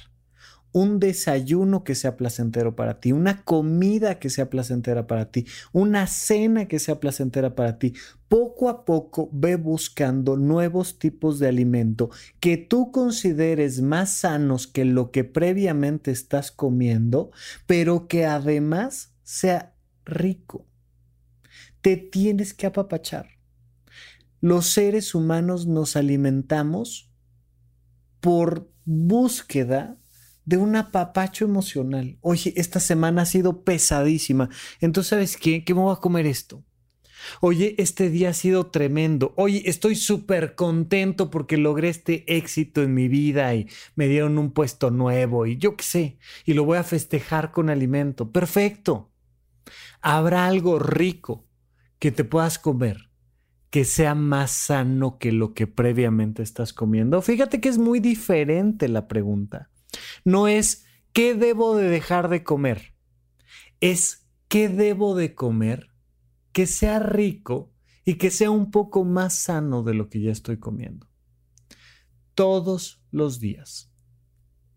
[0.72, 6.08] un desayuno que sea placentero para ti, una comida que sea placentera para ti, una
[6.08, 7.94] cena que sea placentera para ti.
[8.28, 12.10] Poco a poco ve buscando nuevos tipos de alimento
[12.40, 17.30] que tú consideres más sanos que lo que previamente estás comiendo,
[17.66, 19.75] pero que además sea
[20.06, 20.66] rico.
[21.82, 23.28] Te tienes que apapachar.
[24.40, 27.10] Los seres humanos nos alimentamos
[28.20, 29.98] por búsqueda
[30.44, 32.18] de un apapacho emocional.
[32.20, 34.48] Oye, esta semana ha sido pesadísima.
[34.80, 35.64] Entonces, ¿sabes qué?
[35.64, 36.64] ¿Qué me voy a comer esto?
[37.40, 39.34] Oye, este día ha sido tremendo.
[39.36, 44.52] Oye, estoy súper contento porque logré este éxito en mi vida y me dieron un
[44.52, 48.30] puesto nuevo y yo qué sé, y lo voy a festejar con alimento.
[48.30, 49.10] Perfecto
[50.00, 51.46] habrá algo rico
[51.98, 53.10] que te puedas comer
[53.70, 57.20] que sea más sano que lo que previamente estás comiendo?
[57.20, 59.70] Fíjate que es muy diferente la pregunta.
[60.24, 62.94] No es ¿qué debo de dejar de comer?
[63.80, 65.90] Es ¿qué debo de comer
[66.52, 67.72] que sea rico
[68.04, 71.08] y que sea un poco más sano de lo que ya estoy comiendo?
[72.34, 73.92] Todos los días.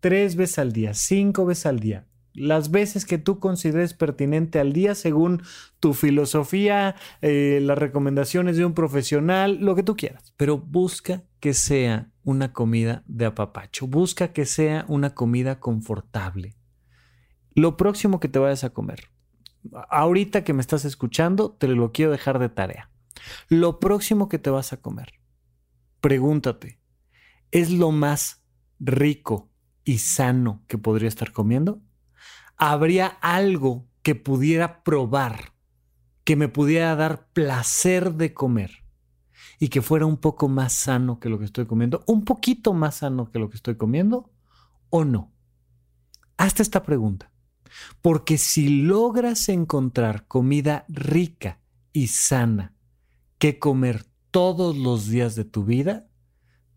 [0.00, 4.72] Tres veces al día, cinco veces al día las veces que tú consideres pertinente al
[4.72, 5.42] día según
[5.80, 10.32] tu filosofía, eh, las recomendaciones de un profesional, lo que tú quieras.
[10.36, 16.54] Pero busca que sea una comida de apapacho, busca que sea una comida confortable.
[17.54, 19.10] Lo próximo que te vayas a comer,
[19.88, 22.90] ahorita que me estás escuchando, te lo quiero dejar de tarea.
[23.48, 25.14] Lo próximo que te vas a comer,
[26.00, 26.80] pregúntate,
[27.50, 28.42] ¿es lo más
[28.78, 29.50] rico
[29.84, 31.82] y sano que podría estar comiendo?
[32.62, 35.54] ¿Habría algo que pudiera probar,
[36.24, 38.84] que me pudiera dar placer de comer
[39.58, 42.04] y que fuera un poco más sano que lo que estoy comiendo?
[42.06, 44.30] ¿Un poquito más sano que lo que estoy comiendo
[44.90, 45.32] o no?
[46.36, 47.32] Hasta esta pregunta.
[48.02, 51.62] Porque si logras encontrar comida rica
[51.94, 52.74] y sana
[53.38, 56.10] que comer todos los días de tu vida,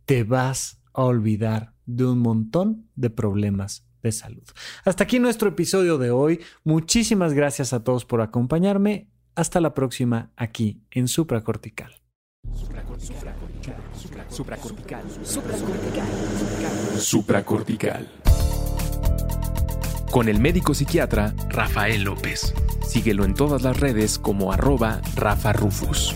[0.05, 4.43] te vas a olvidar de un montón de problemas de salud.
[4.85, 6.41] Hasta aquí nuestro episodio de hoy.
[6.63, 9.07] Muchísimas gracias a todos por acompañarme.
[9.35, 11.95] Hasta la próxima aquí en Supracortical.
[12.53, 13.33] Supracortical.
[14.29, 15.03] Supracortical.
[16.99, 18.07] Supracortical.
[20.11, 22.53] Con el médico psiquiatra Rafael López.
[22.87, 26.15] Síguelo en todas las redes como arroba Rafa Rufus.